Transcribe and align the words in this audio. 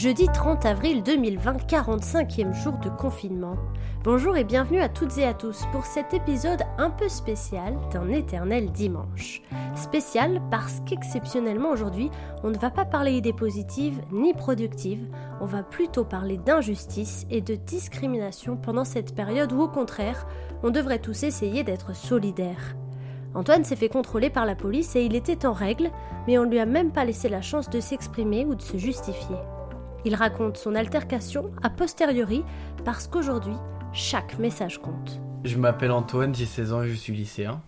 Jeudi 0.00 0.28
30 0.28 0.64
avril 0.64 1.02
2020, 1.02 1.70
45e 1.70 2.54
jour 2.54 2.78
de 2.78 2.88
confinement. 2.88 3.56
Bonjour 4.02 4.34
et 4.38 4.44
bienvenue 4.44 4.80
à 4.80 4.88
toutes 4.88 5.18
et 5.18 5.26
à 5.26 5.34
tous 5.34 5.66
pour 5.72 5.84
cet 5.84 6.14
épisode 6.14 6.62
un 6.78 6.88
peu 6.88 7.10
spécial 7.10 7.76
d'un 7.92 8.08
éternel 8.08 8.72
dimanche. 8.72 9.42
Spécial 9.76 10.40
parce 10.50 10.80
qu'exceptionnellement 10.86 11.68
aujourd'hui, 11.68 12.10
on 12.42 12.48
ne 12.48 12.56
va 12.56 12.70
pas 12.70 12.86
parler 12.86 13.12
idées 13.12 13.34
positives 13.34 14.00
ni 14.10 14.32
productives, 14.32 15.06
on 15.42 15.44
va 15.44 15.62
plutôt 15.62 16.04
parler 16.04 16.38
d'injustice 16.38 17.26
et 17.28 17.42
de 17.42 17.54
discrimination 17.54 18.56
pendant 18.56 18.86
cette 18.86 19.14
période 19.14 19.52
où 19.52 19.60
au 19.60 19.68
contraire, 19.68 20.26
on 20.62 20.70
devrait 20.70 21.00
tous 21.00 21.24
essayer 21.24 21.62
d'être 21.62 21.94
solidaires. 21.94 22.74
Antoine 23.34 23.64
s'est 23.64 23.76
fait 23.76 23.90
contrôler 23.90 24.30
par 24.30 24.46
la 24.46 24.54
police 24.54 24.96
et 24.96 25.04
il 25.04 25.14
était 25.14 25.44
en 25.44 25.52
règle, 25.52 25.90
mais 26.26 26.38
on 26.38 26.46
ne 26.46 26.50
lui 26.50 26.58
a 26.58 26.64
même 26.64 26.90
pas 26.90 27.04
laissé 27.04 27.28
la 27.28 27.42
chance 27.42 27.68
de 27.68 27.80
s'exprimer 27.80 28.46
ou 28.46 28.54
de 28.54 28.62
se 28.62 28.78
justifier. 28.78 29.36
Il 30.06 30.14
raconte 30.14 30.56
son 30.56 30.74
altercation 30.74 31.50
a 31.62 31.68
posteriori 31.68 32.42
parce 32.86 33.06
qu'aujourd'hui, 33.06 33.54
chaque 33.92 34.38
message 34.38 34.80
compte. 34.80 35.20
Je 35.44 35.58
m'appelle 35.58 35.92
Antoine, 35.92 36.34
j'ai 36.34 36.46
16 36.46 36.72
ans 36.72 36.82
et 36.82 36.88
je 36.88 36.94
suis 36.94 37.12
lycéen. 37.12 37.60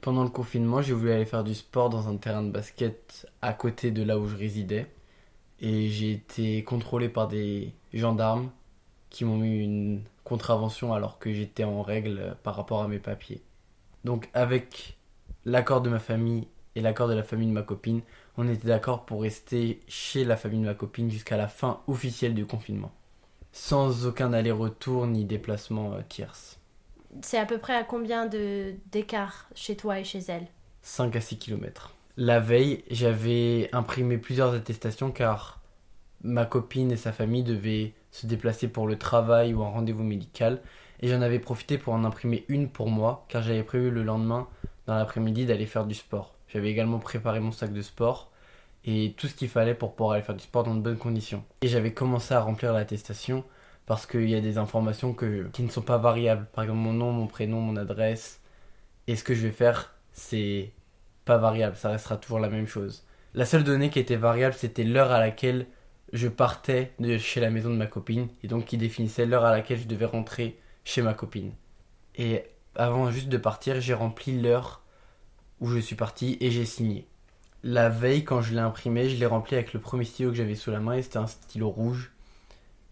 Pendant 0.00 0.22
le 0.22 0.30
confinement, 0.30 0.80
j'ai 0.80 0.94
voulu 0.94 1.10
aller 1.10 1.26
faire 1.26 1.44
du 1.44 1.54
sport 1.54 1.90
dans 1.90 2.08
un 2.08 2.16
terrain 2.16 2.42
de 2.42 2.50
basket 2.50 3.26
à 3.42 3.52
côté 3.52 3.90
de 3.90 4.02
là 4.02 4.18
où 4.18 4.26
je 4.26 4.36
résidais. 4.36 4.86
Et 5.60 5.88
j'ai 5.88 6.12
été 6.12 6.64
contrôlé 6.64 7.10
par 7.10 7.28
des 7.28 7.74
gendarmes 7.92 8.50
qui 9.10 9.26
m'ont 9.26 9.36
mis 9.36 9.62
une 9.62 10.02
contravention 10.24 10.94
alors 10.94 11.18
que 11.18 11.30
j'étais 11.30 11.64
en 11.64 11.82
règle 11.82 12.36
par 12.42 12.56
rapport 12.56 12.82
à 12.82 12.88
mes 12.88 12.98
papiers. 12.98 13.42
Donc 14.04 14.30
avec 14.32 14.96
l'accord 15.44 15.82
de 15.82 15.90
ma 15.90 15.98
famille 15.98 16.48
et 16.74 16.80
l'accord 16.80 17.08
de 17.08 17.14
la 17.14 17.22
famille 17.22 17.48
de 17.48 17.52
ma 17.52 17.62
copine, 17.62 18.00
on 18.36 18.48
était 18.48 18.68
d'accord 18.68 19.04
pour 19.04 19.22
rester 19.22 19.80
chez 19.88 20.24
la 20.24 20.36
famille 20.36 20.60
de 20.60 20.66
ma 20.66 20.74
copine 20.74 21.10
jusqu'à 21.10 21.36
la 21.36 21.48
fin 21.48 21.80
officielle 21.86 22.34
du 22.34 22.46
confinement. 22.46 22.92
Sans 23.52 24.06
aucun 24.06 24.32
aller-retour 24.32 25.06
ni 25.06 25.24
déplacement 25.24 25.94
euh, 25.94 26.00
tierce. 26.08 26.58
C'est 27.22 27.38
à 27.38 27.46
peu 27.46 27.58
près 27.58 27.74
à 27.74 27.84
combien 27.84 28.26
de 28.26 28.74
d'écart 28.92 29.48
chez 29.54 29.76
toi 29.76 29.98
et 29.98 30.04
chez 30.04 30.20
elle? 30.28 30.46
5 30.82 31.16
à 31.16 31.20
6 31.20 31.38
km. 31.38 31.94
La 32.18 32.40
veille, 32.40 32.84
j'avais 32.90 33.70
imprimé 33.72 34.18
plusieurs 34.18 34.54
attestations 34.54 35.10
car 35.10 35.60
ma 36.22 36.44
copine 36.44 36.92
et 36.92 36.96
sa 36.96 37.12
famille 37.12 37.42
devaient 37.42 37.92
se 38.10 38.26
déplacer 38.26 38.68
pour 38.68 38.86
le 38.86 38.98
travail 38.98 39.54
ou 39.54 39.62
un 39.62 39.68
rendez-vous 39.68 40.02
médical 40.02 40.60
et 41.00 41.08
j'en 41.08 41.20
avais 41.22 41.38
profité 41.38 41.78
pour 41.78 41.94
en 41.94 42.04
imprimer 42.04 42.44
une 42.48 42.68
pour 42.68 42.88
moi 42.88 43.26
car 43.28 43.42
j'avais 43.42 43.62
prévu 43.62 43.90
le 43.90 44.02
lendemain 44.02 44.48
dans 44.86 44.94
l'après-midi 44.94 45.46
d'aller 45.46 45.66
faire 45.66 45.86
du 45.86 45.94
sport. 45.94 46.34
J'avais 46.48 46.70
également 46.70 46.98
préparé 46.98 47.40
mon 47.40 47.52
sac 47.52 47.72
de 47.72 47.82
sport 47.82 48.30
et 48.84 49.14
tout 49.16 49.26
ce 49.26 49.34
qu'il 49.34 49.48
fallait 49.48 49.74
pour 49.74 49.94
pouvoir 49.94 50.14
aller 50.14 50.22
faire 50.22 50.36
du 50.36 50.44
sport 50.44 50.64
dans 50.64 50.74
de 50.74 50.80
bonnes 50.80 50.98
conditions. 50.98 51.44
Et 51.62 51.68
j'avais 51.68 51.92
commencé 51.92 52.34
à 52.34 52.40
remplir 52.40 52.72
l'attestation 52.72 53.44
parce 53.84 54.06
qu'il 54.06 54.28
y 54.28 54.34
a 54.34 54.40
des 54.40 54.58
informations 54.58 55.14
qui 55.14 55.62
ne 55.62 55.70
sont 55.70 55.82
pas 55.82 55.98
variables. 55.98 56.46
Par 56.52 56.64
exemple, 56.64 56.80
mon 56.80 56.92
nom, 56.92 57.12
mon 57.12 57.26
prénom, 57.26 57.60
mon 57.60 57.76
adresse. 57.76 58.40
Et 59.06 59.16
ce 59.16 59.24
que 59.24 59.34
je 59.34 59.42
vais 59.42 59.52
faire, 59.52 59.94
c'est 60.12 60.72
pas 61.24 61.38
variable, 61.38 61.76
ça 61.76 61.90
restera 61.90 62.16
toujours 62.16 62.40
la 62.40 62.48
même 62.48 62.66
chose. 62.66 63.04
La 63.34 63.44
seule 63.44 63.64
donnée 63.64 63.90
qui 63.90 63.98
était 63.98 64.16
variable, 64.16 64.54
c'était 64.54 64.84
l'heure 64.84 65.12
à 65.12 65.20
laquelle 65.20 65.66
je 66.12 66.28
partais 66.28 66.92
de 66.98 67.18
chez 67.18 67.40
la 67.40 67.50
maison 67.50 67.70
de 67.70 67.76
ma 67.76 67.86
copine, 67.86 68.28
et 68.42 68.48
donc 68.48 68.64
qui 68.64 68.78
définissait 68.78 69.26
l'heure 69.26 69.44
à 69.44 69.50
laquelle 69.50 69.78
je 69.78 69.86
devais 69.86 70.04
rentrer 70.04 70.58
chez 70.86 71.02
ma 71.02 71.12
copine. 71.12 71.52
Et 72.14 72.44
avant 72.76 73.10
juste 73.10 73.28
de 73.28 73.36
partir, 73.36 73.80
j'ai 73.80 73.92
rempli 73.92 74.40
l'heure 74.40 74.82
où 75.60 75.68
je 75.68 75.78
suis 75.78 75.96
parti 75.96 76.38
et 76.40 76.50
j'ai 76.50 76.64
signé. 76.64 77.06
La 77.62 77.88
veille, 77.88 78.24
quand 78.24 78.40
je 78.40 78.54
l'ai 78.54 78.60
imprimé, 78.60 79.08
je 79.08 79.16
l'ai 79.16 79.26
rempli 79.26 79.56
avec 79.56 79.72
le 79.72 79.80
premier 79.80 80.04
stylo 80.04 80.30
que 80.30 80.36
j'avais 80.36 80.54
sous 80.54 80.70
la 80.70 80.78
main 80.78 80.94
et 80.94 81.02
c'était 81.02 81.18
un 81.18 81.26
stylo 81.26 81.68
rouge. 81.68 82.12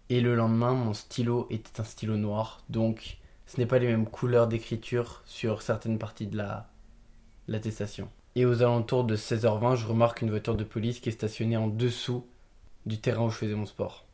Et 0.09 0.19
le 0.19 0.35
lendemain, 0.35 0.73
mon 0.73 0.93
stylo 0.93 1.47
était 1.49 1.79
un 1.79 1.85
stylo 1.85 2.17
noir. 2.17 2.61
Donc, 2.69 3.17
ce 3.47 3.57
n'est 3.57 3.65
pas 3.65 3.79
les 3.79 3.87
mêmes 3.87 4.07
couleurs 4.07 4.47
d'écriture 4.47 5.23
sur 5.25 5.61
certaines 5.61 5.97
parties 5.97 6.27
de 6.27 6.37
la 6.37 6.69
l'attestation. 7.47 8.09
Et 8.35 8.45
aux 8.45 8.61
alentours 8.61 9.05
de 9.05 9.15
16h20, 9.15 9.77
je 9.77 9.87
remarque 9.87 10.21
une 10.21 10.31
voiture 10.31 10.55
de 10.55 10.63
police 10.63 10.99
qui 10.99 11.09
est 11.09 11.13
stationnée 11.13 11.57
en 11.57 11.67
dessous 11.67 12.25
du 12.85 12.99
terrain 12.99 13.25
où 13.25 13.29
je 13.29 13.37
faisais 13.37 13.55
mon 13.55 13.67
sport. 13.67 14.05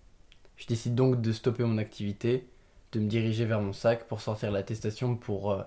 Je 0.57 0.67
décide 0.67 0.93
donc 0.93 1.21
de 1.21 1.31
stopper 1.31 1.63
mon 1.63 1.77
activité, 1.77 2.47
de 2.91 2.99
me 2.99 3.07
diriger 3.07 3.45
vers 3.45 3.61
mon 3.61 3.73
sac 3.73 4.07
pour 4.07 4.21
sortir 4.21 4.51
l'attestation 4.51 5.15
pour 5.15 5.51
euh, 5.51 5.63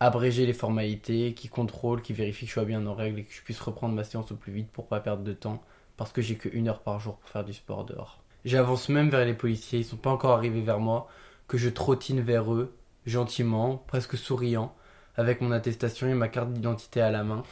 abréger 0.00 0.46
les 0.46 0.52
formalités, 0.52 1.34
qui 1.34 1.48
contrôle, 1.48 2.02
qui 2.02 2.12
vérifie 2.12 2.44
que 2.44 2.48
je 2.48 2.54
sois 2.54 2.64
bien 2.64 2.86
en 2.86 2.94
règle 2.94 3.20
et 3.20 3.24
que 3.24 3.32
je 3.32 3.42
puisse 3.42 3.60
reprendre 3.60 3.94
ma 3.94 4.04
séance 4.04 4.30
au 4.32 4.36
plus 4.36 4.52
vite 4.52 4.70
pour 4.70 4.86
pas 4.86 5.00
perdre 5.00 5.24
de 5.24 5.32
temps 5.32 5.62
parce 5.96 6.12
que 6.12 6.22
j'ai 6.22 6.36
que 6.36 6.48
une 6.50 6.68
heure 6.68 6.80
par 6.80 7.00
jour 7.00 7.16
pour 7.16 7.28
faire 7.28 7.44
du 7.44 7.52
sport 7.52 7.84
dehors. 7.84 8.22
J'avance 8.44 8.88
même 8.88 9.10
vers 9.10 9.24
les 9.24 9.34
policiers, 9.34 9.80
ils 9.80 9.84
sont 9.84 9.96
pas 9.96 10.10
encore 10.10 10.30
arrivés 10.30 10.62
vers 10.62 10.78
moi, 10.78 11.08
que 11.48 11.58
je 11.58 11.68
trottine 11.68 12.20
vers 12.20 12.52
eux, 12.52 12.74
gentiment, 13.04 13.82
presque 13.86 14.16
souriant, 14.16 14.74
avec 15.16 15.40
mon 15.40 15.50
attestation 15.50 16.06
et 16.06 16.14
ma 16.14 16.28
carte 16.28 16.52
d'identité 16.52 17.00
à 17.00 17.10
la 17.10 17.24
main, 17.24 17.42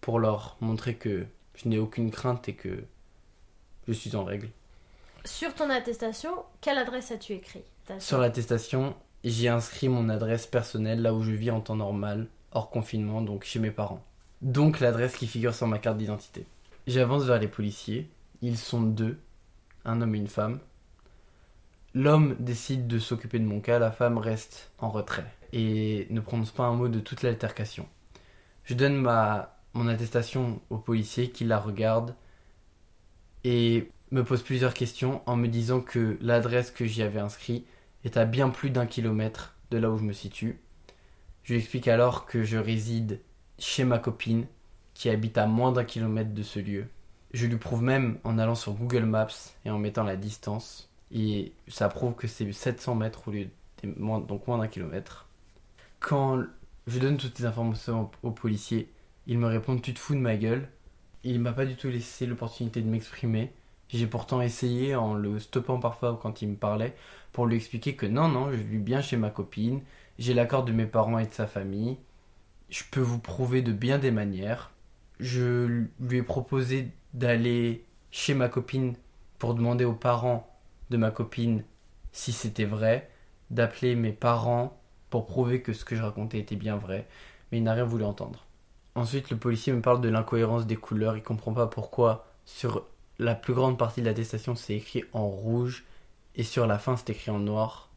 pour 0.00 0.18
leur 0.18 0.56
montrer 0.60 0.96
que 0.96 1.26
je 1.54 1.68
n'ai 1.68 1.78
aucune 1.78 2.10
crainte 2.10 2.48
et 2.48 2.54
que 2.54 2.84
je 3.86 3.92
suis 3.92 4.16
en 4.16 4.24
règle. 4.24 4.48
Sur 5.26 5.54
ton 5.54 5.70
attestation, 5.70 6.30
quelle 6.60 6.78
adresse 6.78 7.10
as-tu 7.10 7.32
écrit? 7.32 7.64
Sur 7.98 8.18
l'attestation, 8.18 8.94
j'ai 9.24 9.48
inscrit 9.48 9.88
mon 9.88 10.08
adresse 10.08 10.46
personnelle 10.46 11.02
là 11.02 11.12
où 11.12 11.22
je 11.22 11.32
vis 11.32 11.50
en 11.50 11.60
temps 11.60 11.74
normal, 11.74 12.28
hors 12.52 12.70
confinement, 12.70 13.22
donc 13.22 13.42
chez 13.42 13.58
mes 13.58 13.72
parents. 13.72 14.04
Donc 14.40 14.78
l'adresse 14.78 15.16
qui 15.16 15.26
figure 15.26 15.52
sur 15.52 15.66
ma 15.66 15.78
carte 15.78 15.98
d'identité. 15.98 16.46
J'avance 16.86 17.24
vers 17.24 17.40
les 17.40 17.48
policiers. 17.48 18.08
Ils 18.40 18.56
sont 18.56 18.82
deux, 18.82 19.18
un 19.84 20.00
homme 20.00 20.14
et 20.14 20.18
une 20.18 20.28
femme. 20.28 20.60
L'homme 21.92 22.36
décide 22.38 22.86
de 22.86 23.00
s'occuper 23.00 23.40
de 23.40 23.46
mon 23.46 23.60
cas, 23.60 23.80
la 23.80 23.90
femme 23.90 24.18
reste 24.18 24.70
en 24.78 24.90
retrait 24.90 25.26
et 25.52 26.06
ne 26.10 26.20
prononce 26.20 26.52
pas 26.52 26.64
un 26.64 26.74
mot 26.74 26.86
de 26.86 27.00
toute 27.00 27.22
l'altercation. 27.22 27.88
Je 28.62 28.74
donne 28.74 28.96
ma, 28.96 29.58
mon 29.72 29.88
attestation 29.88 30.60
au 30.70 30.78
policier 30.78 31.30
qui 31.30 31.44
la 31.44 31.58
regarde 31.58 32.14
et 33.42 33.90
me 34.10 34.24
pose 34.24 34.42
plusieurs 34.42 34.74
questions 34.74 35.22
en 35.26 35.36
me 35.36 35.48
disant 35.48 35.80
que 35.80 36.16
l'adresse 36.20 36.70
que 36.70 36.86
j'y 36.86 37.02
avais 37.02 37.20
inscrite 37.20 37.66
est 38.04 38.16
à 38.16 38.24
bien 38.24 38.50
plus 38.50 38.70
d'un 38.70 38.86
kilomètre 38.86 39.56
de 39.70 39.78
là 39.78 39.90
où 39.90 39.98
je 39.98 40.04
me 40.04 40.12
situe. 40.12 40.60
Je 41.42 41.52
lui 41.52 41.60
explique 41.60 41.88
alors 41.88 42.26
que 42.26 42.44
je 42.44 42.56
réside 42.56 43.20
chez 43.58 43.84
ma 43.84 43.98
copine 43.98 44.46
qui 44.94 45.10
habite 45.10 45.38
à 45.38 45.46
moins 45.46 45.72
d'un 45.72 45.84
kilomètre 45.84 46.32
de 46.32 46.42
ce 46.42 46.58
lieu. 46.58 46.86
Je 47.32 47.46
lui 47.46 47.56
prouve 47.56 47.82
même 47.82 48.18
en 48.24 48.38
allant 48.38 48.54
sur 48.54 48.72
Google 48.72 49.04
Maps 49.04 49.28
et 49.64 49.70
en 49.70 49.78
mettant 49.78 50.04
la 50.04 50.16
distance. 50.16 50.90
Et 51.12 51.52
ça 51.68 51.88
prouve 51.88 52.14
que 52.14 52.26
c'est 52.26 52.50
700 52.50 52.94
mètres 52.94 53.28
au 53.28 53.30
lieu 53.30 53.48
de 53.82 53.94
moins, 53.96 54.20
donc 54.20 54.46
moins 54.46 54.58
d'un 54.58 54.68
kilomètre. 54.68 55.28
Quand 56.00 56.44
je 56.86 56.98
donne 56.98 57.16
toutes 57.16 57.36
ces 57.36 57.44
informations 57.44 58.10
au 58.22 58.30
policier, 58.30 58.90
il 59.26 59.38
me 59.38 59.46
répond 59.46 59.76
Tu 59.76 59.92
te 59.92 59.98
fous 59.98 60.14
de 60.14 60.20
ma 60.20 60.36
gueule. 60.36 60.68
Il 61.24 61.40
m'a 61.40 61.52
pas 61.52 61.66
du 61.66 61.76
tout 61.76 61.88
laissé 61.88 62.26
l'opportunité 62.26 62.80
de 62.80 62.88
m'exprimer. 62.88 63.52
J'ai 63.88 64.06
pourtant 64.06 64.40
essayé 64.40 64.94
en 64.94 65.14
le 65.14 65.38
stoppant 65.38 65.78
parfois 65.78 66.18
quand 66.20 66.42
il 66.42 66.48
me 66.48 66.56
parlait 66.56 66.94
pour 67.32 67.46
lui 67.46 67.56
expliquer 67.56 67.94
que 67.94 68.06
non, 68.06 68.28
non, 68.28 68.50
je 68.50 68.56
vis 68.56 68.78
bien 68.78 69.00
chez 69.00 69.16
ma 69.16 69.30
copine, 69.30 69.82
j'ai 70.18 70.34
l'accord 70.34 70.64
de 70.64 70.72
mes 70.72 70.86
parents 70.86 71.18
et 71.18 71.26
de 71.26 71.34
sa 71.34 71.46
famille, 71.46 71.98
je 72.70 72.82
peux 72.90 73.00
vous 73.00 73.18
prouver 73.18 73.62
de 73.62 73.72
bien 73.72 73.98
des 73.98 74.10
manières. 74.10 74.72
Je 75.20 75.86
lui 76.00 76.18
ai 76.18 76.22
proposé 76.22 76.88
d'aller 77.14 77.84
chez 78.10 78.34
ma 78.34 78.48
copine 78.48 78.94
pour 79.38 79.54
demander 79.54 79.84
aux 79.84 79.92
parents 79.92 80.50
de 80.90 80.96
ma 80.96 81.10
copine 81.10 81.62
si 82.12 82.32
c'était 82.32 82.64
vrai, 82.64 83.10
d'appeler 83.50 83.94
mes 83.94 84.12
parents 84.12 84.80
pour 85.10 85.26
prouver 85.26 85.60
que 85.62 85.72
ce 85.72 85.84
que 85.84 85.94
je 85.94 86.02
racontais 86.02 86.38
était 86.38 86.56
bien 86.56 86.76
vrai, 86.76 87.06
mais 87.50 87.58
il 87.58 87.64
n'a 87.64 87.74
rien 87.74 87.84
voulu 87.84 88.04
entendre. 88.04 88.46
Ensuite, 88.94 89.30
le 89.30 89.36
policier 89.36 89.72
me 89.74 89.82
parle 89.82 90.00
de 90.00 90.08
l'incohérence 90.08 90.66
des 90.66 90.76
couleurs, 90.76 91.16
il 91.16 91.22
comprend 91.22 91.52
pas 91.52 91.66
pourquoi 91.66 92.26
sur 92.46 92.86
la 93.18 93.34
plus 93.34 93.54
grande 93.54 93.78
partie 93.78 94.00
de 94.00 94.06
l'attestation 94.06 94.54
c'est 94.54 94.76
écrit 94.76 95.04
en 95.12 95.28
rouge 95.28 95.84
et 96.34 96.42
sur 96.42 96.66
la 96.66 96.78
fin 96.78 96.96
c'est 96.96 97.10
écrit 97.10 97.30
en 97.30 97.38
noir. 97.38 97.90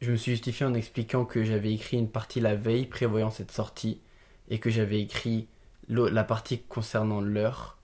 Je 0.00 0.10
me 0.12 0.16
suis 0.16 0.32
justifié 0.32 0.66
en 0.66 0.74
expliquant 0.74 1.24
que 1.24 1.44
j'avais 1.44 1.74
écrit 1.74 1.98
une 1.98 2.10
partie 2.10 2.40
la 2.40 2.54
veille 2.54 2.86
prévoyant 2.86 3.30
cette 3.30 3.50
sortie 3.50 4.00
et 4.48 4.58
que 4.58 4.70
j'avais 4.70 5.00
écrit 5.00 5.46
la 5.88 6.24
partie 6.24 6.62
concernant 6.62 7.20
l'heure 7.20 7.78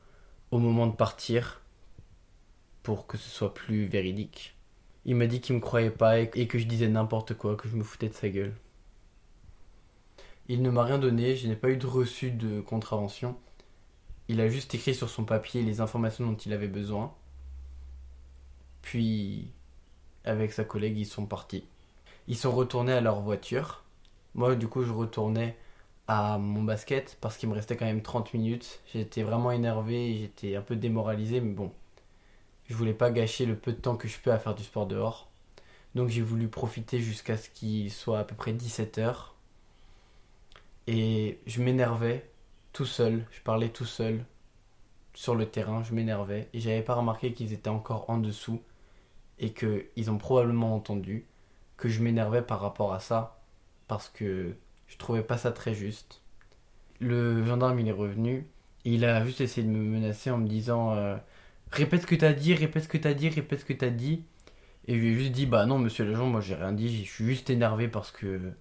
au 0.50 0.59
moment 0.59 0.87
de 0.87 0.95
partir 0.95 1.62
pour 2.83 3.06
que 3.06 3.19
ce 3.19 3.29
soit 3.29 3.53
plus 3.53 3.85
véridique. 3.87 4.56
Il 5.05 5.17
m'a 5.17 5.27
dit 5.27 5.41
qu'il 5.41 5.56
me 5.56 5.61
croyait 5.61 5.91
pas 5.91 6.19
et 6.21 6.47
que 6.47 6.59
je 6.59 6.67
disais 6.67 6.89
n'importe 6.89 7.35
quoi, 7.35 7.56
que 7.56 7.69
je 7.69 7.77
me 7.77 7.85
foutais 7.85 8.09
de 8.09 8.15
sa 8.15 8.29
gueule. 8.29 8.55
Il 10.49 10.62
ne 10.62 10.71
m'a 10.71 10.85
rien 10.85 10.99
donné, 10.99 11.37
je 11.37 11.49
n'ai 11.49 11.56
pas 11.56 11.71
eu 11.71 11.77
de 11.77 11.87
reçu 11.87 12.31
de 12.31 12.61
contravention. 12.61 13.37
Il 14.28 14.40
a 14.40 14.49
juste 14.49 14.75
écrit 14.75 14.94
sur 14.94 15.08
son 15.08 15.25
papier 15.25 15.62
les 15.62 15.81
informations 15.81 16.26
dont 16.26 16.37
il 16.37 16.52
avait 16.52 16.69
besoin. 16.69 17.14
Puis, 18.82 19.50
avec 20.25 20.52
sa 20.52 20.64
collègue, 20.64 20.99
ils 20.99 21.06
sont 21.06 21.26
partis. 21.26 21.64
Ils 22.28 22.37
sont 22.37 22.52
retournés 22.52 22.93
à 22.93 23.00
leur 23.00 23.20
voiture. 23.20 23.84
Moi, 24.34 24.56
du 24.56 24.69
coup, 24.69 24.82
je 24.84 24.93
retournais 24.93 25.56
à 26.08 26.38
mon 26.38 26.62
basket 26.62 27.19
parce 27.20 27.37
qu'il 27.37 27.49
me 27.49 27.55
restait 27.55 27.76
quand 27.76 27.87
même 27.87 28.02
30 28.02 28.34
minutes. 28.34 28.81
J'étais 28.93 29.23
vraiment 29.23 29.50
énervé, 29.52 30.17
j'étais 30.20 30.56
un 30.56 30.62
peu 30.62 30.76
démoralisé, 30.76 31.40
mais 31.40 31.52
bon. 31.52 31.73
je 32.69 32.75
voulais 32.75 32.94
pas 32.94 33.11
gâcher 33.11 33.46
le 33.46 33.56
peu 33.56 33.73
de 33.73 33.78
temps 33.78 33.96
que 33.96 34.08
je 34.08 34.19
peux 34.20 34.32
à 34.32 34.38
faire 34.38 34.55
du 34.55 34.64
sport 34.64 34.87
dehors. 34.87 35.31
Donc 35.94 36.08
j'ai 36.11 36.23
voulu 36.23 36.49
profiter 36.49 37.00
jusqu'à 37.00 37.37
ce 37.37 37.50
qu'il 37.50 37.90
soit 37.93 38.19
à 38.20 38.25
peu 38.25 38.34
près 38.37 38.52
17h. 38.52 39.14
Et 40.87 41.38
je 41.46 41.62
m'énervais 41.62 42.28
tout 42.76 42.84
seul, 42.84 43.25
je 43.31 43.40
parlais 43.40 43.70
tout 43.70 43.87
seul 43.87 44.23
sur 45.14 45.34
le 45.34 45.46
terrain, 45.46 45.82
je 45.82 45.94
m'énervais 45.94 46.50
et 46.52 46.61
j'avais 46.61 46.82
pas 46.82 46.93
remarqué 46.93 47.32
qu'ils 47.32 47.55
étaient 47.55 47.70
encore 47.70 48.11
en 48.11 48.19
dessous 48.19 48.61
et 49.38 49.55
qu'ils 49.55 50.11
ont 50.11 50.19
probablement 50.19 50.75
entendu 50.75 51.25
que 51.78 51.88
je 51.88 52.02
m'énervais 52.02 52.43
par 52.43 52.61
rapport 52.61 52.93
à 52.93 53.00
ça 53.00 53.40
parce 53.88 54.11
que 54.11 54.55
je 54.88 54.96
trouvais 54.99 55.23
pas 55.23 55.38
ça 55.38 55.52
très 55.52 55.73
juste. 55.73 56.20
Le 57.00 57.46
gendarme 57.46 57.81
il 57.81 57.88
est 57.88 57.93
revenu 57.93 58.46
et 58.84 58.93
il 58.93 59.06
a 59.06 59.25
juste 59.25 59.40
essayé 59.40 59.67
de 59.67 59.73
me 59.73 59.78
menacer 59.78 60.31
en 60.31 60.37
me 60.37 60.46
disant 60.46 60.93
euh, 60.93 61.17
répète 61.70 62.02
ce 62.02 62.06
que 62.06 62.14
t'as 62.14 62.34
dit, 62.34 62.52
répète 62.52 62.82
ce 62.82 62.88
que 62.88 62.99
t'as 62.99 63.14
dit, 63.14 63.31
répète 63.31 63.61
ce 63.61 63.64
que 63.64 63.73
t'as 63.73 63.88
dit. 63.88 64.23
Et 64.87 64.96
je 64.96 65.00
lui 65.00 65.12
ai 65.12 65.14
juste 65.14 65.32
dit 65.32 65.46
bah 65.46 65.64
non 65.64 65.78
monsieur 65.78 66.05
l'agent, 66.05 66.26
moi 66.26 66.43
j'ai 66.43 66.55
rien 66.56 66.73
dit, 66.73 67.05
je 67.06 67.11
suis 67.11 67.25
juste 67.25 67.49
énervé 67.49 67.88
parce 67.88 68.11
que 68.12 68.52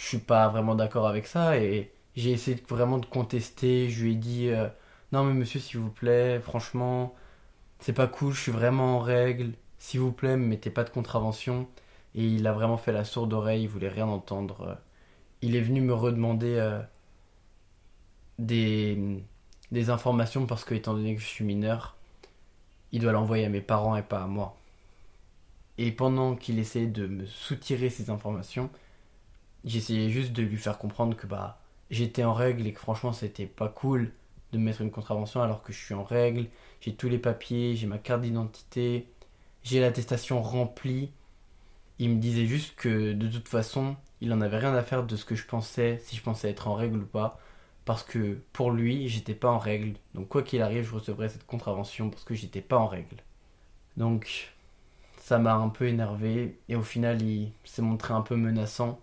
je 0.00 0.06
suis 0.06 0.18
pas 0.18 0.48
vraiment 0.48 0.74
d'accord 0.74 1.06
avec 1.06 1.26
ça 1.26 1.58
et 1.58 1.92
j'ai 2.16 2.30
essayé 2.32 2.62
vraiment 2.68 2.98
de 2.98 3.06
contester, 3.06 3.90
je 3.90 4.04
lui 4.04 4.12
ai 4.12 4.16
dit 4.16 4.48
euh, 4.48 4.68
non 5.12 5.24
mais 5.24 5.34
monsieur 5.34 5.60
s'il 5.60 5.80
vous 5.80 5.90
plaît, 5.90 6.40
franchement 6.40 7.14
c'est 7.80 7.92
pas 7.92 8.06
cool, 8.08 8.32
je 8.34 8.40
suis 8.40 8.52
vraiment 8.52 8.96
en 8.98 9.00
règle, 9.00 9.52
s'il 9.78 10.00
vous 10.00 10.12
plaît, 10.12 10.36
me 10.36 10.46
mettez 10.46 10.70
pas 10.70 10.84
de 10.84 10.90
contravention. 10.90 11.68
Et 12.14 12.24
il 12.26 12.46
a 12.46 12.52
vraiment 12.52 12.76
fait 12.78 12.92
la 12.92 13.04
sourde 13.04 13.32
oreille, 13.32 13.62
il 13.64 13.68
voulait 13.68 13.88
rien 13.88 14.06
entendre. 14.08 14.78
Il 15.42 15.56
est 15.56 15.60
venu 15.60 15.80
me 15.82 15.94
redemander 15.94 16.56
euh, 16.56 16.80
des, 18.38 19.22
des 19.72 19.90
informations 19.90 20.46
parce 20.46 20.64
que, 20.64 20.74
étant 20.74 20.94
donné 20.94 21.14
que 21.14 21.20
je 21.20 21.26
suis 21.26 21.44
mineur, 21.44 21.96
il 22.92 23.00
doit 23.02 23.12
l'envoyer 23.12 23.44
à 23.46 23.48
mes 23.48 23.60
parents 23.60 23.96
et 23.96 24.02
pas 24.02 24.22
à 24.22 24.26
moi. 24.26 24.56
Et 25.78 25.92
pendant 25.92 26.34
qu'il 26.36 26.58
essayait 26.58 26.86
de 26.86 27.06
me 27.06 27.26
soutirer 27.26 27.90
ces 27.90 28.10
informations, 28.10 28.70
j'essayais 29.64 30.10
juste 30.10 30.32
de 30.32 30.42
lui 30.42 30.56
faire 30.58 30.78
comprendre 30.78 31.16
que 31.16 31.26
bah 31.26 31.57
j'étais 31.90 32.24
en 32.24 32.34
règle 32.34 32.66
et 32.66 32.72
que 32.72 32.80
franchement 32.80 33.12
c'était 33.12 33.46
pas 33.46 33.68
cool 33.68 34.12
de 34.52 34.58
me 34.58 34.64
mettre 34.64 34.80
une 34.80 34.90
contravention 34.90 35.42
alors 35.42 35.62
que 35.62 35.72
je 35.72 35.78
suis 35.78 35.94
en 35.94 36.04
règle, 36.04 36.46
j'ai 36.80 36.94
tous 36.94 37.08
les 37.08 37.18
papiers, 37.18 37.76
j'ai 37.76 37.86
ma 37.86 37.98
carte 37.98 38.22
d'identité, 38.22 39.06
j'ai 39.62 39.80
l'attestation 39.80 40.42
remplie. 40.42 41.10
Il 41.98 42.10
me 42.10 42.20
disait 42.20 42.46
juste 42.46 42.76
que 42.76 43.12
de 43.12 43.28
toute 43.28 43.48
façon, 43.48 43.96
il 44.20 44.32
en 44.32 44.40
avait 44.40 44.58
rien 44.58 44.74
à 44.74 44.82
faire 44.82 45.04
de 45.04 45.16
ce 45.16 45.24
que 45.24 45.34
je 45.34 45.46
pensais, 45.46 45.98
si 46.04 46.16
je 46.16 46.22
pensais 46.22 46.50
être 46.50 46.68
en 46.68 46.74
règle 46.74 46.98
ou 47.00 47.06
pas, 47.06 47.38
parce 47.84 48.02
que 48.04 48.38
pour 48.52 48.70
lui, 48.70 49.08
j'étais 49.08 49.34
pas 49.34 49.50
en 49.50 49.58
règle. 49.58 49.94
Donc 50.14 50.28
quoi 50.28 50.42
qu'il 50.42 50.62
arrive, 50.62 50.84
je 50.84 50.94
recevrais 50.94 51.28
cette 51.28 51.46
contravention 51.46 52.10
parce 52.10 52.24
que 52.24 52.34
j'étais 52.34 52.60
pas 52.62 52.78
en 52.78 52.86
règle. 52.86 53.16
Donc 53.96 54.54
ça 55.18 55.38
m'a 55.38 55.54
un 55.54 55.68
peu 55.68 55.86
énervé 55.88 56.58
et 56.68 56.76
au 56.76 56.82
final, 56.82 57.22
il 57.22 57.52
s'est 57.64 57.82
montré 57.82 58.14
un 58.14 58.22
peu 58.22 58.36
menaçant 58.36 59.00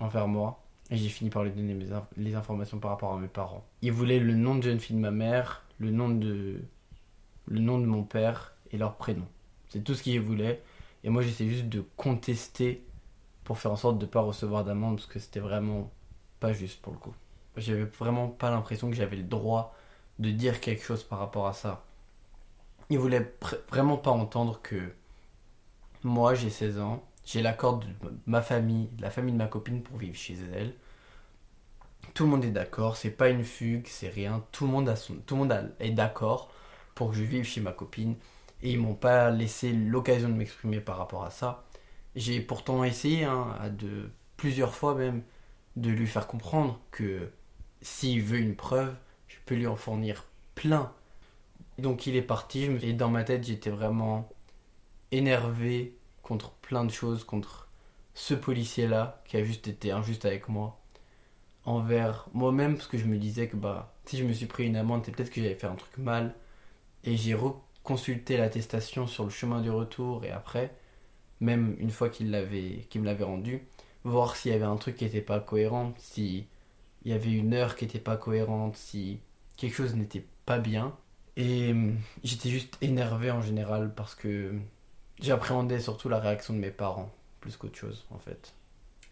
envers 0.00 0.28
moi. 0.28 0.62
Et 0.90 0.96
j'ai 0.96 1.08
fini 1.08 1.28
par 1.28 1.44
lui 1.44 1.50
donner 1.50 1.76
les 2.16 2.34
informations 2.34 2.78
par 2.78 2.92
rapport 2.92 3.12
à 3.12 3.18
mes 3.18 3.28
parents. 3.28 3.64
Il 3.82 3.92
voulait 3.92 4.18
le 4.18 4.34
nom 4.34 4.54
de 4.54 4.62
jeune 4.62 4.80
fille 4.80 4.96
de 4.96 5.00
ma 5.00 5.10
mère, 5.10 5.62
le 5.78 5.90
nom 5.90 6.08
de, 6.08 6.62
le 7.46 7.60
nom 7.60 7.78
de 7.78 7.86
mon 7.86 8.02
père 8.04 8.54
et 8.72 8.78
leur 8.78 8.96
prénom. 8.96 9.26
C'est 9.68 9.84
tout 9.84 9.94
ce 9.94 10.02
qu'il 10.02 10.20
voulait. 10.20 10.62
Et 11.04 11.10
moi, 11.10 11.22
j'essaie 11.22 11.46
juste 11.46 11.68
de 11.68 11.84
contester 11.96 12.84
pour 13.44 13.58
faire 13.58 13.72
en 13.72 13.76
sorte 13.76 13.98
de 13.98 14.06
ne 14.06 14.10
pas 14.10 14.20
recevoir 14.20 14.64
d'amende 14.64 14.96
parce 14.96 15.06
que 15.06 15.18
c'était 15.18 15.40
vraiment 15.40 15.90
pas 16.40 16.52
juste 16.52 16.80
pour 16.80 16.92
le 16.92 16.98
coup. 16.98 17.14
J'avais 17.56 17.84
vraiment 17.84 18.28
pas 18.28 18.50
l'impression 18.50 18.88
que 18.90 18.96
j'avais 18.96 19.16
le 19.16 19.22
droit 19.22 19.74
de 20.18 20.30
dire 20.30 20.60
quelque 20.60 20.82
chose 20.82 21.02
par 21.02 21.18
rapport 21.18 21.46
à 21.46 21.52
ça. 21.52 21.84
Il 22.90 22.98
voulait 22.98 23.34
vraiment 23.68 23.96
pas 23.96 24.10
entendre 24.10 24.60
que 24.62 24.92
moi, 26.04 26.34
j'ai 26.34 26.50
16 26.50 26.78
ans, 26.80 27.02
j'ai 27.28 27.42
l'accord 27.42 27.78
de 27.78 27.86
ma 28.24 28.40
famille, 28.40 28.88
de 28.96 29.02
la 29.02 29.10
famille 29.10 29.34
de 29.34 29.38
ma 29.38 29.48
copine 29.48 29.82
pour 29.82 29.98
vivre 29.98 30.16
chez 30.16 30.38
elle. 30.54 30.72
Tout 32.14 32.24
le 32.24 32.30
monde 32.30 32.44
est 32.44 32.50
d'accord, 32.50 32.96
c'est 32.96 33.10
pas 33.10 33.28
une 33.28 33.44
fugue, 33.44 33.86
c'est 33.86 34.08
rien. 34.08 34.42
Tout 34.50 34.64
le 34.64 34.72
monde, 34.72 34.88
a 34.88 34.96
son, 34.96 35.16
tout 35.26 35.36
le 35.44 35.74
est 35.78 35.90
d'accord 35.90 36.50
pour 36.94 37.10
que 37.10 37.16
je 37.16 37.24
vive 37.24 37.44
chez 37.44 37.60
ma 37.60 37.72
copine. 37.72 38.16
Et 38.62 38.72
ils 38.72 38.80
m'ont 38.80 38.94
pas 38.94 39.30
laissé 39.30 39.72
l'occasion 39.72 40.30
de 40.30 40.34
m'exprimer 40.34 40.80
par 40.80 40.96
rapport 40.96 41.22
à 41.22 41.30
ça. 41.30 41.66
J'ai 42.16 42.40
pourtant 42.40 42.82
essayé, 42.82 43.24
hein, 43.24 43.58
de, 43.78 44.10
plusieurs 44.38 44.74
fois 44.74 44.94
même, 44.94 45.22
de 45.76 45.90
lui 45.90 46.06
faire 46.06 46.28
comprendre 46.28 46.80
que 46.90 47.30
s'il 47.82 48.22
veut 48.22 48.38
une 48.38 48.56
preuve, 48.56 48.94
je 49.26 49.36
peux 49.44 49.54
lui 49.54 49.66
en 49.66 49.76
fournir 49.76 50.24
plein. 50.54 50.94
Donc 51.76 52.06
il 52.06 52.16
est 52.16 52.22
parti, 52.22 52.64
et 52.64 52.94
dans 52.94 53.10
ma 53.10 53.22
tête 53.22 53.44
j'étais 53.44 53.70
vraiment 53.70 54.30
énervé 55.12 55.97
contre 56.28 56.50
plein 56.52 56.84
de 56.84 56.90
choses, 56.90 57.24
contre 57.24 57.68
ce 58.14 58.34
policier-là 58.34 59.22
qui 59.26 59.38
a 59.38 59.44
juste 59.44 59.66
été 59.66 59.92
injuste 59.92 60.26
avec 60.26 60.48
moi, 60.48 60.78
envers 61.64 62.28
moi-même, 62.34 62.76
parce 62.76 62.86
que 62.86 62.98
je 62.98 63.06
me 63.06 63.16
disais 63.16 63.48
que 63.48 63.56
bah, 63.56 63.94
si 64.04 64.18
je 64.18 64.24
me 64.24 64.32
suis 64.34 64.46
pris 64.46 64.66
une 64.66 64.76
amende, 64.76 65.02
c'est 65.04 65.12
peut-être 65.12 65.30
que 65.30 65.40
j'avais 65.40 65.54
fait 65.54 65.66
un 65.66 65.74
truc 65.76 65.96
mal, 65.96 66.34
et 67.04 67.16
j'ai 67.16 67.36
consulter 67.82 68.36
l'attestation 68.36 69.06
sur 69.06 69.24
le 69.24 69.30
chemin 69.30 69.62
du 69.62 69.70
retour 69.70 70.24
et 70.24 70.30
après, 70.30 70.74
même 71.40 71.74
une 71.78 71.90
fois 71.90 72.10
qu'il 72.10 72.30
qu'il 72.90 73.00
me 73.00 73.06
l'avait 73.06 73.24
rendu, 73.24 73.66
voir 74.04 74.36
s'il 74.36 74.52
y 74.52 74.54
avait 74.54 74.64
un 74.64 74.76
truc 74.76 74.96
qui 74.96 75.04
n'était 75.04 75.22
pas 75.22 75.40
cohérent, 75.40 75.94
si 75.96 76.46
il 77.04 77.12
y 77.12 77.14
avait 77.14 77.32
une 77.32 77.54
heure 77.54 77.76
qui 77.76 77.84
n'était 77.86 77.98
pas 78.00 78.18
cohérente, 78.18 78.76
si 78.76 79.20
quelque 79.56 79.74
chose 79.74 79.94
n'était 79.96 80.26
pas 80.46 80.58
bien. 80.58 80.96
Et 81.36 81.70
hum, 81.72 81.96
j'étais 82.24 82.50
juste 82.50 82.76
énervé 82.82 83.30
en 83.30 83.40
général 83.42 83.94
parce 83.94 84.14
que 84.14 84.52
j'appréhendais 85.20 85.80
surtout 85.80 86.08
la 86.08 86.18
réaction 86.18 86.54
de 86.54 86.58
mes 86.58 86.70
parents, 86.70 87.10
plus 87.40 87.56
qu'autre 87.56 87.76
chose 87.76 88.06
en 88.10 88.18
fait. 88.18 88.54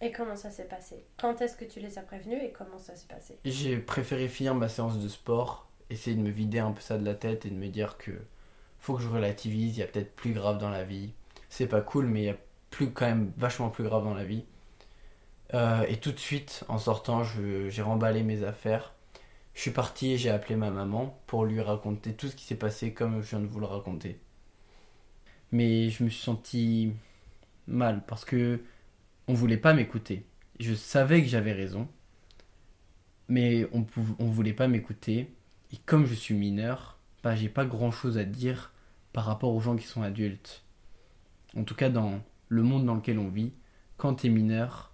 Et 0.01 0.13
comment 0.13 0.37
ça 0.37 0.51
s'est 0.51 0.65
passé? 0.65 1.05
Quand 1.19 1.41
est-ce 1.41 1.57
que 1.57 1.65
tu 1.65 1.81
les 1.81 1.99
as 1.99 2.03
prévenus 2.03 2.43
et 2.43 2.53
comment 2.53 2.79
ça 2.79 2.95
s'est 2.97 3.09
passé? 3.09 3.39
J'ai 3.45 3.79
préféré 3.79 4.29
finir 4.29 4.55
ma 4.55 4.69
séance 4.69 4.99
de 4.99 5.09
sport, 5.09 5.69
essayer 5.89 6.17
de 6.17 6.21
me 6.21 6.31
vider 6.31 6.59
un 6.59 6.73
peu 6.73 6.83
ça 6.83 6.99
de 6.99 7.05
la 7.05 7.15
tête 7.15 7.47
et 7.47 7.51
de 7.51 7.57
me 7.57 7.69
dire 7.69 7.97
que 7.97 8.13
faut 8.79 8.95
que 8.95 9.03
je 9.03 9.09
relativise, 9.09 9.77
il 9.77 9.81
y 9.81 9.83
a 9.83 9.87
peut-être 9.87 10.15
plus 10.15 10.33
grave 10.33 10.59
dans 10.59 10.69
la 10.69 10.85
vie. 10.85 11.13
C'est 11.49 11.67
pas 11.67 11.81
cool, 11.81 12.07
mais 12.07 12.23
il 12.23 12.27
y 12.27 12.31
a 12.31 12.37
plus, 12.71 12.91
quand 12.91 13.07
même 13.07 13.33
vachement 13.37 13.71
plus 13.71 13.85
grave 13.85 14.05
dans 14.05 14.15
la 14.15 14.25
vie. 14.25 14.45
Euh, 15.55 15.85
et 15.89 15.97
tout 15.97 16.13
de 16.13 16.19
suite, 16.19 16.65
en 16.69 16.79
sortant, 16.79 17.23
j'ai 17.25 17.83
remballé 17.83 18.23
mes 18.23 18.45
affaires. 18.45 18.95
Je 19.55 19.63
suis 19.63 19.71
parti 19.71 20.13
et 20.13 20.19
j'ai 20.19 20.31
appelé 20.31 20.57
ma 20.57 20.71
maman 20.71 21.19
pour 21.27 21.47
lui 21.47 21.63
raconter 21.63 22.13
tout 22.13 22.29
ce 22.29 22.37
qui 22.37 22.45
s'est 22.45 22.57
passé 22.57 22.93
comme 22.93 23.23
je 23.23 23.31
viens 23.31 23.41
de 23.41 23.47
vous 23.47 23.61
le 23.61 23.67
raconter. 23.67 24.21
Mais 25.53 25.91
je 25.91 26.05
me 26.05 26.09
suis 26.09 26.23
senti 26.23 26.93
mal 27.67 28.05
parce 28.07 28.25
que 28.25 28.61
on 29.29 29.35
voulait 29.35 29.57
pas 29.57 29.75
m'écouter. 29.75 30.27
Je 30.61 30.75
savais 30.75 31.23
que 31.23 31.29
j'avais 31.29 31.53
raison, 31.53 31.89
mais 33.29 33.69
on, 33.73 33.87
on 34.19 34.27
voulait 34.27 34.53
pas 34.53 34.69
m'écouter. 34.69 35.31
Et 35.73 35.77
comme 35.85 36.07
je 36.07 36.15
suis 36.15 36.35
mineur, 36.35 36.99
bah, 37.23 37.35
j'ai 37.35 37.49
pas 37.49 37.65
grand 37.65 37.91
chose 37.91 38.19
à 38.19 38.25
dire 38.25 38.73
par 39.13 39.25
rapport 39.25 39.55
aux 39.55 39.61
gens 39.61 39.77
qui 39.77 39.87
sont 39.87 40.03
adultes. 40.03 40.63
En 41.57 41.65
tout 41.65 41.75
cas, 41.75 41.89
dans 41.89 42.21
le 42.49 42.63
monde 42.63 42.87
dans 42.87 42.95
lequel 42.95 43.19
on 43.19 43.29
vit, 43.29 43.53
quand 43.97 44.17
tu 44.17 44.27
es 44.27 44.31
mineur 44.31 44.93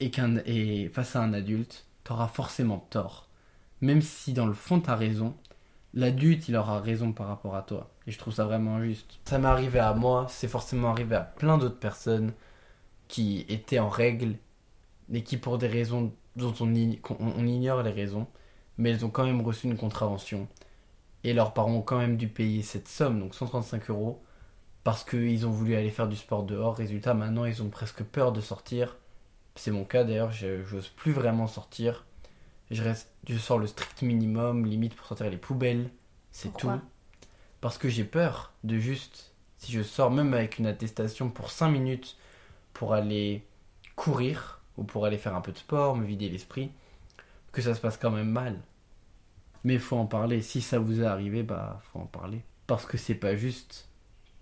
et, 0.00 0.10
et 0.46 0.88
face 0.88 1.16
à 1.16 1.22
un 1.22 1.32
adulte, 1.32 1.86
tu 2.04 2.12
auras 2.12 2.28
forcément 2.28 2.78
tort. 2.90 3.28
Même 3.80 4.02
si 4.02 4.32
dans 4.32 4.46
le 4.46 4.54
fond 4.54 4.80
tu 4.80 4.90
as 4.90 4.96
raison, 4.96 5.36
l'adulte 5.94 6.48
il 6.48 6.56
aura 6.56 6.80
raison 6.80 7.12
par 7.12 7.28
rapport 7.28 7.56
à 7.56 7.62
toi. 7.62 7.90
Et 8.06 8.10
je 8.10 8.18
trouve 8.18 8.34
ça 8.34 8.44
vraiment 8.44 8.76
injuste. 8.76 9.20
Ça 9.24 9.38
m'est 9.38 9.48
arrivé 9.48 9.78
à 9.78 9.94
moi, 9.94 10.26
c'est 10.28 10.48
forcément 10.48 10.90
arrivé 10.90 11.16
à 11.16 11.22
plein 11.22 11.58
d'autres 11.58 11.78
personnes 11.78 12.32
qui 13.08 13.46
étaient 13.48 13.78
en 13.78 13.88
règle 13.88 14.36
et 15.12 15.22
qui 15.22 15.36
pour 15.38 15.58
des 15.58 15.68
raisons 15.68 16.12
dont 16.36 16.54
on, 16.60 16.72
on 17.18 17.46
ignore 17.46 17.82
les 17.82 17.90
raisons, 17.90 18.26
mais 18.76 18.90
elles 18.90 19.04
ont 19.04 19.10
quand 19.10 19.24
même 19.24 19.40
reçu 19.40 19.66
une 19.66 19.76
contravention 19.76 20.48
et 21.24 21.32
leurs 21.32 21.52
parents 21.52 21.74
ont 21.74 21.82
quand 21.82 21.98
même 21.98 22.16
dû 22.16 22.28
payer 22.28 22.62
cette 22.62 22.88
somme, 22.88 23.20
donc 23.20 23.34
135 23.34 23.90
euros, 23.90 24.22
parce 24.84 25.04
qu'ils 25.04 25.46
ont 25.46 25.50
voulu 25.50 25.74
aller 25.74 25.90
faire 25.90 26.08
du 26.08 26.16
sport 26.16 26.44
dehors. 26.44 26.76
Résultat, 26.76 27.14
maintenant, 27.14 27.44
ils 27.44 27.62
ont 27.62 27.68
presque 27.68 28.02
peur 28.02 28.32
de 28.32 28.40
sortir. 28.40 28.96
C'est 29.56 29.70
mon 29.70 29.84
cas 29.84 30.04
d'ailleurs, 30.04 30.32
j'ose 30.32 30.88
plus 30.88 31.12
vraiment 31.12 31.46
sortir. 31.46 32.06
Je, 32.70 32.82
reste, 32.82 33.10
je 33.28 33.38
sors 33.38 33.58
le 33.58 33.66
strict 33.66 34.02
minimum, 34.02 34.66
limite 34.66 34.94
pour 34.94 35.06
sortir 35.06 35.30
les 35.30 35.36
poubelles, 35.36 35.90
c'est 36.30 36.54
tout. 36.56 36.70
Parce 37.60 37.78
que 37.78 37.88
j'ai 37.88 38.04
peur 38.04 38.52
de 38.64 38.78
juste, 38.78 39.32
si 39.58 39.72
je 39.72 39.82
sors 39.82 40.10
même 40.10 40.34
avec 40.34 40.58
une 40.58 40.66
attestation 40.66 41.30
pour 41.30 41.50
5 41.50 41.68
minutes 41.68 42.16
pour 42.72 42.94
aller 42.94 43.44
courir 43.96 44.60
ou 44.76 44.84
pour 44.84 45.04
aller 45.04 45.18
faire 45.18 45.34
un 45.34 45.40
peu 45.40 45.52
de 45.52 45.58
sport, 45.58 45.96
me 45.96 46.04
vider 46.04 46.28
l'esprit, 46.28 46.70
que 47.52 47.62
ça 47.62 47.74
se 47.74 47.80
passe 47.80 47.96
quand 47.96 48.10
même 48.10 48.30
mal. 48.30 48.60
Mais 49.64 49.74
il 49.74 49.80
faut 49.80 49.96
en 49.96 50.06
parler. 50.06 50.40
Si 50.40 50.60
ça 50.60 50.78
vous 50.78 51.00
est 51.02 51.06
arrivé, 51.06 51.42
bah 51.42 51.80
faut 51.92 51.98
en 51.98 52.06
parler. 52.06 52.42
Parce 52.66 52.86
que 52.86 52.96
c'est 52.96 53.14
pas 53.14 53.34
juste. 53.34 53.88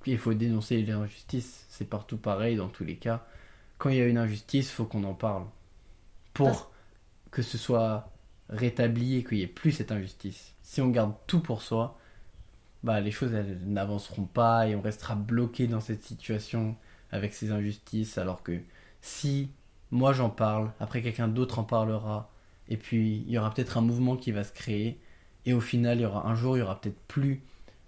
Il 0.05 0.19
faut 0.19 0.35
dénoncer 0.35 0.83
les 0.83 0.93
injustices. 0.93 1.65
C'est 1.69 1.89
partout 1.89 2.19
pareil 2.19 2.57
dans 2.57 2.69
tous 2.69 2.85
les 2.85 2.97
cas. 2.97 3.27
Quand 3.79 3.89
il 3.89 3.97
y 3.97 4.01
a 4.01 4.07
une 4.07 4.19
injustice, 4.19 4.71
faut 4.71 4.85
qu'on 4.85 5.05
en 5.05 5.15
parle. 5.15 5.47
Pour 6.35 6.71
que 7.31 7.43
ce 7.43 7.57
soit 7.57 8.13
rétabli 8.49 9.17
et 9.17 9.25
qu'il 9.25 9.39
n'y 9.39 9.45
ait 9.45 9.49
plus 9.49 9.73
cette 9.73 9.93
injustice. 9.93 10.55
Si 10.63 10.81
on 10.81 10.89
garde 10.89 11.15
tout 11.27 11.41
pour 11.41 11.63
soi, 11.63 11.99
bah, 12.83 13.01
les 13.01 13.11
choses 13.11 13.33
n'avanceront 13.65 14.25
pas 14.25 14.69
et 14.69 14.75
on 14.77 14.81
restera 14.81 15.15
bloqué 15.15 15.67
dans 15.67 15.81
cette 15.81 16.03
situation 16.03 16.77
avec 17.11 17.35
ces 17.35 17.51
injustices. 17.51 18.19
Alors 18.19 18.43
que 18.43 18.61
si 19.01 19.51
moi 19.91 20.13
j'en 20.13 20.31
parle, 20.31 20.73
après 20.81 21.03
quelqu'un 21.03 21.29
d'autre 21.29 21.59
en 21.59 21.65
parlera, 21.65 22.31
et 22.69 22.77
puis 22.77 23.25
il 23.27 23.31
y 23.31 23.39
aura 23.39 23.53
peut-être 23.53 23.79
un 23.79 23.83
mouvement 23.83 24.17
qui 24.17 24.33
va 24.33 24.45
se 24.45 24.53
créer, 24.53 25.01
et 25.47 25.55
au 25.55 25.61
final, 25.61 25.99
il 25.99 26.03
y 26.03 26.07
aura 26.07 26.27
un 26.29 26.35
jour, 26.35 26.57
il 26.57 26.61
y 26.61 26.63
aura 26.63 26.81
peut-être 26.81 27.01
plus 27.07 27.43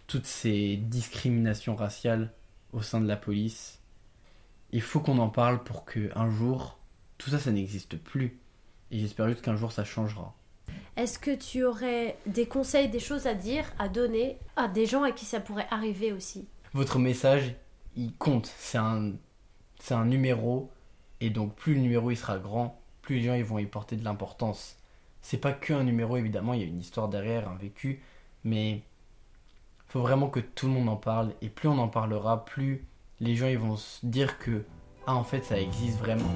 toutes 0.07 0.27
ces 0.27 0.77
discriminations 0.77 1.75
raciales 1.75 2.33
au 2.73 2.83
sein 2.83 3.00
de 3.00 3.09
la 3.09 3.17
police. 3.17 3.81
Il 4.71 4.81
faut 4.81 5.00
qu'on 5.00 5.19
en 5.19 5.29
parle 5.29 5.65
pour 5.65 5.85
que 5.85 6.11
un 6.17 6.31
jour, 6.31 6.79
tout 7.19 7.31
ça, 7.31 7.38
ça 7.38 7.50
n'existe 7.50 7.97
plus. 7.97 8.38
Et 8.91 9.00
j'espère 9.00 9.29
juste 9.29 9.43
qu'un 9.43 9.57
jour, 9.57 9.73
ça 9.73 9.85
changera. 9.85 10.35
Est-ce 10.97 11.19
que 11.19 11.35
tu 11.35 11.65
aurais 11.65 12.17
des 12.27 12.47
conseils, 12.47 12.89
des 12.89 12.99
choses 12.99 13.27
à 13.27 13.35
dire, 13.35 13.65
à 13.79 13.89
donner 13.89 14.39
à 14.57 14.69
des 14.69 14.87
gens 14.87 15.03
à 15.03 15.13
qui 15.13 15.25
ça 15.25 15.41
pourrait 15.41 15.69
arriver 15.71 16.13
aussi? 16.13 16.49
Votre 16.75 16.99
message, 16.99 17.55
il 17.97 18.15
compte. 18.15 18.53
C'est 18.59 18.79
un, 18.79 19.13
c'est 19.79 19.95
un 19.95 20.05
numéro. 20.05 20.71
Et 21.21 21.31
donc, 21.31 21.55
plus 21.55 21.75
le 21.75 21.81
numéro 21.81 22.11
il 22.11 22.17
sera 22.17 22.39
grand, 22.39 22.81
plus 23.03 23.17
les 23.17 23.23
gens 23.23 23.35
ils 23.35 23.45
vont 23.45 23.59
y 23.59 23.67
porter 23.67 23.97
de 23.97 24.05
l'importance. 24.05 24.77
C'est 25.23 25.39
pas 25.39 25.53
que 25.53 25.73
un 25.73 25.85
numéro, 25.85 26.17
évidemment, 26.17 26.55
il 26.55 26.61
y 26.61 26.65
a 26.65 26.67
une 26.67 26.81
histoire 26.81 27.09
derrière, 27.09 27.49
un 27.49 27.57
vécu. 27.57 28.03
Mais 28.45 28.83
faut 29.89 30.01
vraiment 30.01 30.29
que 30.29 30.41
tout 30.41 30.67
le 30.67 30.73
monde 30.73 30.89
en 30.89 30.97
parle. 30.97 31.33
Et 31.43 31.49
plus 31.49 31.69
on 31.69 31.79
en 31.79 31.89
parlera, 31.89 32.45
plus 32.45 32.87
les 33.21 33.35
gens 33.37 33.49
ils 33.49 33.59
vont 33.59 33.77
se 33.77 34.05
dire 34.05 34.39
que 34.39 34.65
ah 35.07 35.14
en 35.14 35.25
fait 35.25 35.45
ça 35.45 35.59
existe 35.59 35.99
vraiment. 35.99 36.31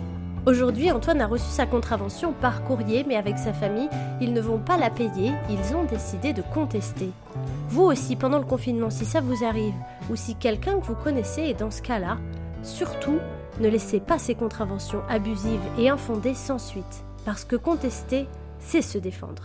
Aujourd'hui, 0.45 0.91
Antoine 0.91 1.21
a 1.21 1.29
reçu 1.29 1.49
sa 1.49 1.67
contravention 1.67 2.33
par 2.33 2.65
courrier, 2.65 3.05
mais 3.07 3.15
avec 3.15 3.39
sa 3.39 3.53
famille, 3.53 3.89
ils 4.21 4.33
ne 4.33 4.41
vont 4.41 4.59
pas 4.59 4.77
la 4.77 4.91
payer, 4.91 5.33
ils 5.49 5.77
ont 5.77 5.85
décidé 5.85 6.33
de 6.33 6.43
contester. 6.43 7.11
Vous 7.69 7.85
aussi, 7.85 8.17
pendant 8.17 8.39
le 8.39 8.45
confinement, 8.45 8.91
si 8.91 9.05
ça 9.05 9.21
vous 9.21 9.45
arrive, 9.45 9.75
ou 10.11 10.17
si 10.17 10.35
quelqu'un 10.35 10.81
que 10.81 10.85
vous 10.85 10.97
connaissez 10.97 11.43
est 11.43 11.61
dans 11.61 11.71
ce 11.71 11.81
cas-là, 11.81 12.19
surtout, 12.65 13.21
ne 13.61 13.69
laissez 13.69 14.01
pas 14.01 14.19
ces 14.19 14.35
contraventions 14.35 15.03
abusives 15.09 15.61
et 15.79 15.89
infondées 15.89 16.35
sans 16.35 16.59
suite, 16.59 17.05
parce 17.25 17.45
que 17.45 17.55
contester, 17.55 18.27
c'est 18.59 18.83
se 18.83 18.99
défendre. 18.99 19.45